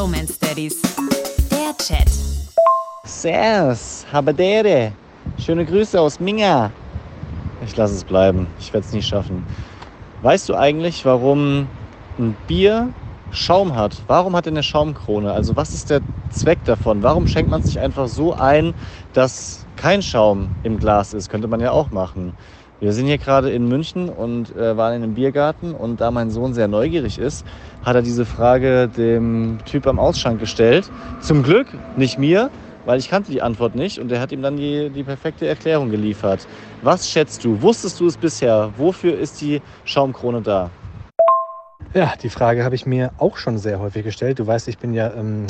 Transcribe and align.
Bromance 0.00 0.38
Daddies. 0.40 0.80
Der 1.50 1.76
Chat. 1.76 2.08
Servus, 3.04 4.06
habedere. 4.10 4.92
Schöne 5.36 5.66
Grüße 5.66 6.00
aus 6.00 6.18
Minga. 6.18 6.70
Ich 7.66 7.76
lasse 7.76 7.96
es 7.96 8.04
bleiben. 8.04 8.46
Ich 8.58 8.72
werde 8.72 8.86
es 8.86 8.94
nie 8.94 9.02
schaffen. 9.02 9.44
Weißt 10.22 10.48
du 10.48 10.54
eigentlich, 10.54 11.04
warum 11.04 11.68
ein 12.18 12.34
Bier 12.46 12.88
Schaum 13.30 13.76
hat? 13.76 13.94
Warum 14.06 14.34
hat 14.34 14.46
er 14.46 14.52
eine 14.52 14.62
Schaumkrone? 14.62 15.34
Also 15.34 15.54
was 15.54 15.74
ist 15.74 15.90
der 15.90 16.00
Zweck 16.30 16.64
davon? 16.64 17.02
Warum 17.02 17.26
schenkt 17.26 17.50
man 17.50 17.62
sich 17.62 17.78
einfach 17.78 18.08
so 18.08 18.32
ein, 18.32 18.72
dass 19.12 19.66
kein 19.76 20.00
Schaum 20.00 20.48
im 20.62 20.78
Glas 20.78 21.12
ist? 21.12 21.28
Könnte 21.28 21.46
man 21.46 21.60
ja 21.60 21.72
auch 21.72 21.90
machen. 21.90 22.32
Wir 22.80 22.94
sind 22.94 23.06
hier 23.06 23.18
gerade 23.18 23.50
in 23.50 23.68
München 23.68 24.08
und 24.08 24.56
äh, 24.56 24.74
waren 24.74 24.94
in 24.94 25.02
einem 25.02 25.14
Biergarten 25.14 25.74
und 25.74 26.00
da 26.00 26.10
mein 26.10 26.30
Sohn 26.30 26.54
sehr 26.54 26.66
neugierig 26.66 27.18
ist, 27.18 27.44
hat 27.84 27.94
er 27.94 28.00
diese 28.00 28.24
Frage 28.24 28.88
dem 28.88 29.58
Typ 29.66 29.86
am 29.86 29.98
Ausschank 29.98 30.40
gestellt. 30.40 30.90
Zum 31.20 31.42
Glück 31.42 31.66
nicht 31.98 32.18
mir, 32.18 32.50
weil 32.86 32.98
ich 32.98 33.10
kannte 33.10 33.30
die 33.32 33.42
Antwort 33.42 33.74
nicht 33.74 33.98
und 33.98 34.10
er 34.10 34.20
hat 34.20 34.32
ihm 34.32 34.40
dann 34.40 34.56
die, 34.56 34.88
die 34.88 35.02
perfekte 35.02 35.46
Erklärung 35.46 35.90
geliefert. 35.90 36.46
Was 36.80 37.10
schätzt 37.10 37.44
du? 37.44 37.60
Wusstest 37.60 38.00
du 38.00 38.06
es 38.06 38.16
bisher? 38.16 38.72
Wofür 38.78 39.18
ist 39.18 39.42
die 39.42 39.60
Schaumkrone 39.84 40.40
da? 40.40 40.70
Ja, 41.92 42.14
die 42.22 42.30
Frage 42.30 42.64
habe 42.64 42.76
ich 42.76 42.86
mir 42.86 43.10
auch 43.18 43.36
schon 43.36 43.58
sehr 43.58 43.78
häufig 43.78 44.04
gestellt. 44.04 44.38
Du 44.38 44.46
weißt, 44.46 44.68
ich 44.68 44.78
bin 44.78 44.94
ja 44.94 45.12
ähm, 45.12 45.46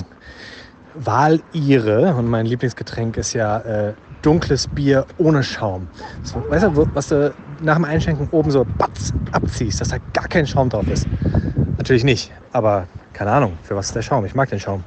Wahlire 0.95 2.15
und 2.19 2.29
mein 2.29 2.47
Lieblingsgetränk 2.47 3.17
ist 3.19 3.35
ja 3.35 3.59
äh, 3.59 3.93
dunkles 4.23 4.67
Bier 4.69 5.07
ohne 5.19 5.43
Schaum. 5.43 5.89
So, 6.23 6.43
weißt 6.49 6.65
du, 6.65 6.87
was 6.95 7.09
du 7.09 7.35
nach 7.63 7.77
dem 7.77 7.85
Einschenken 7.85 8.29
oben 8.31 8.51
so 8.51 8.67
batz, 8.79 9.13
abziehst, 9.33 9.81
dass 9.81 9.89
da 9.89 9.97
gar 10.13 10.29
kein 10.29 10.47
Schaum 10.47 10.69
drauf 10.69 10.89
ist? 10.91 11.07
Natürlich 11.79 12.05
nicht, 12.05 12.33
aber 12.53 12.87
keine 13.13 13.33
Ahnung, 13.33 13.59
für 13.63 13.77
was 13.77 13.87
ist 13.87 13.97
der 13.97 14.03
Schaum? 14.03 14.25
Ich 14.25 14.35
mag 14.35 14.49
den 14.49 14.61
Schaum. 14.61 14.85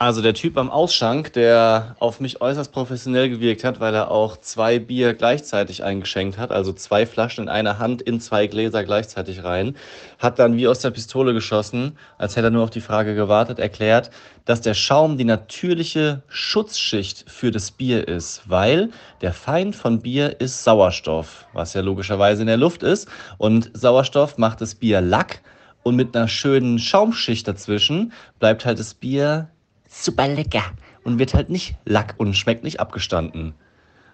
Also 0.00 0.22
der 0.22 0.34
Typ 0.34 0.56
am 0.56 0.70
Ausschank, 0.70 1.32
der 1.32 1.96
auf 1.98 2.20
mich 2.20 2.40
äußerst 2.40 2.70
professionell 2.70 3.28
gewirkt 3.28 3.64
hat, 3.64 3.80
weil 3.80 3.92
er 3.96 4.12
auch 4.12 4.36
zwei 4.36 4.78
Bier 4.78 5.12
gleichzeitig 5.12 5.82
eingeschenkt 5.82 6.38
hat, 6.38 6.52
also 6.52 6.72
zwei 6.72 7.04
Flaschen 7.04 7.44
in 7.44 7.48
einer 7.48 7.80
Hand 7.80 8.00
in 8.02 8.20
zwei 8.20 8.46
Gläser 8.46 8.84
gleichzeitig 8.84 9.42
rein, 9.42 9.74
hat 10.20 10.38
dann 10.38 10.56
wie 10.56 10.68
aus 10.68 10.78
der 10.78 10.92
Pistole 10.92 11.34
geschossen, 11.34 11.98
als 12.16 12.36
hätte 12.36 12.46
er 12.46 12.50
nur 12.50 12.62
auf 12.62 12.70
die 12.70 12.80
Frage 12.80 13.16
gewartet, 13.16 13.58
erklärt, 13.58 14.12
dass 14.44 14.60
der 14.60 14.74
Schaum 14.74 15.18
die 15.18 15.24
natürliche 15.24 16.22
Schutzschicht 16.28 17.28
für 17.28 17.50
das 17.50 17.72
Bier 17.72 18.06
ist, 18.06 18.42
weil 18.46 18.90
der 19.20 19.32
Feind 19.32 19.74
von 19.74 20.00
Bier 20.00 20.40
ist 20.40 20.62
Sauerstoff, 20.62 21.46
was 21.52 21.74
ja 21.74 21.80
logischerweise 21.80 22.42
in 22.42 22.46
der 22.46 22.56
Luft 22.56 22.84
ist. 22.84 23.08
Und 23.36 23.72
Sauerstoff 23.74 24.38
macht 24.38 24.60
das 24.60 24.76
Bier 24.76 25.00
Lack 25.00 25.40
und 25.82 25.96
mit 25.96 26.16
einer 26.16 26.28
schönen 26.28 26.78
Schaumschicht 26.78 27.48
dazwischen 27.48 28.12
bleibt 28.38 28.64
halt 28.64 28.78
das 28.78 28.94
Bier 28.94 29.48
super 29.88 30.28
lecker 30.28 30.64
und 31.04 31.18
wird 31.18 31.34
halt 31.34 31.50
nicht 31.50 31.76
Lack 31.84 32.14
und 32.18 32.36
schmeckt 32.36 32.64
nicht 32.64 32.80
abgestanden. 32.80 33.54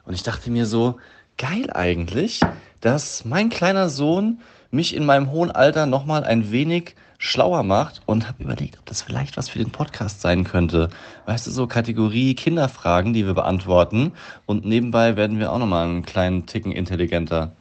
Und 0.04 0.14
ich 0.14 0.22
dachte 0.22 0.50
mir 0.50 0.66
so, 0.66 0.96
geil 1.36 1.70
eigentlich, 1.72 2.40
dass 2.80 3.24
mein 3.24 3.50
kleiner 3.50 3.88
Sohn 3.88 4.40
mich 4.70 4.94
in 4.94 5.04
meinem 5.04 5.30
hohen 5.30 5.50
Alter 5.50 5.86
nochmal 5.86 6.24
ein 6.24 6.50
wenig 6.50 6.94
schlauer 7.18 7.62
macht 7.62 8.02
und 8.06 8.28
habe 8.28 8.42
überlegt, 8.42 8.78
ob 8.78 8.86
das 8.86 9.02
vielleicht 9.02 9.36
was 9.36 9.48
für 9.48 9.58
den 9.58 9.70
Podcast 9.70 10.20
sein 10.20 10.44
könnte. 10.44 10.90
Weißt 11.26 11.46
du, 11.46 11.50
so 11.50 11.66
Kategorie 11.66 12.34
Kinderfragen, 12.34 13.14
die 13.14 13.24
wir 13.24 13.34
beantworten 13.34 14.12
und 14.46 14.64
nebenbei 14.64 15.16
werden 15.16 15.38
wir 15.38 15.52
auch 15.52 15.58
nochmal 15.58 15.86
einen 15.86 16.04
kleinen 16.04 16.46
Ticken 16.46 16.72
intelligenter. 16.72 17.52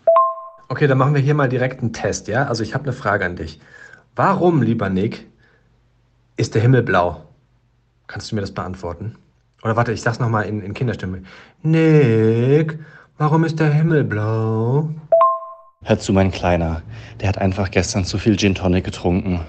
Okay, 0.70 0.88
dann 0.88 0.98
machen 0.98 1.14
wir 1.14 1.22
hier 1.22 1.36
mal 1.36 1.50
direkt 1.50 1.82
einen 1.82 1.94
Test, 1.94 2.28
ja? 2.28 2.48
Also 2.48 2.64
ich 2.64 2.74
habe 2.74 2.86
eine 2.86 2.94
Frage 2.94 3.26
an 3.26 3.36
dich. 3.36 3.60
Warum, 4.16 4.62
lieber 4.62 4.90
Nick, 4.90 5.28
ist 6.36 6.56
der 6.56 6.62
Himmel 6.62 6.84
blau? 6.84 7.22
Kannst 8.14 8.32
du 8.32 8.36
mir 8.36 8.42
das 8.42 8.52
beantworten? 8.52 9.16
Oder 9.64 9.76
warte, 9.76 9.92
ich 9.92 10.04
sag's 10.04 10.20
nochmal 10.20 10.46
in, 10.46 10.62
in 10.62 10.76
Kinderstimme. 10.76 11.24
Nick, 11.64 12.78
warum 13.18 13.44
ist 13.44 13.60
der 13.60 13.74
Himmel 13.74 14.04
blau? 14.04 14.92
Hör 15.84 15.98
zu, 15.98 16.14
mein 16.14 16.30
Kleiner. 16.30 16.84
Der 17.20 17.28
hat 17.28 17.40
einfach 17.40 17.72
gestern 17.72 18.06
zu 18.06 18.20
viel 18.20 18.38
Gin 18.38 18.54
Tonic 18.54 18.84
getrunken. 18.84 19.40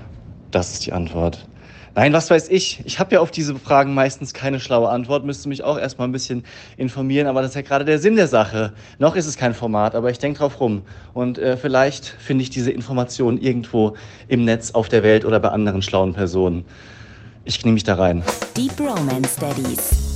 Das 0.50 0.72
ist 0.72 0.86
die 0.86 0.94
Antwort. 0.94 1.46
Nein, 1.94 2.14
was 2.14 2.30
weiß 2.30 2.48
ich. 2.48 2.80
Ich 2.86 2.98
habe 2.98 3.16
ja 3.16 3.20
auf 3.20 3.30
diese 3.30 3.54
Fragen 3.56 3.92
meistens 3.92 4.32
keine 4.32 4.58
schlaue 4.60 4.88
Antwort, 4.88 5.26
müsste 5.26 5.50
mich 5.50 5.62
auch 5.62 5.78
erstmal 5.78 6.08
ein 6.08 6.12
bisschen 6.12 6.42
informieren, 6.78 7.26
aber 7.26 7.42
das 7.42 7.50
ist 7.50 7.56
ja 7.56 7.60
gerade 7.60 7.84
der 7.84 7.98
Sinn 7.98 8.16
der 8.16 8.28
Sache. 8.28 8.72
Noch 8.98 9.14
ist 9.14 9.26
es 9.26 9.36
kein 9.36 9.52
Format, 9.52 9.94
aber 9.94 10.10
ich 10.10 10.20
denke 10.20 10.38
drauf 10.38 10.58
rum. 10.58 10.84
Und 11.12 11.36
äh, 11.36 11.58
vielleicht 11.58 12.06
finde 12.06 12.44
ich 12.44 12.48
diese 12.48 12.70
Informationen 12.70 13.36
irgendwo 13.36 13.94
im 14.26 14.46
Netz, 14.46 14.70
auf 14.70 14.88
der 14.88 15.02
Welt 15.02 15.26
oder 15.26 15.38
bei 15.38 15.50
anderen 15.50 15.82
schlauen 15.82 16.14
Personen. 16.14 16.64
Ich 17.46 17.58
knie 17.60 17.72
mich 17.72 17.84
da 17.84 17.94
rein. 17.94 18.22
Die 18.56 18.68
Bromance 18.68 19.38
Daddies. 19.38 20.13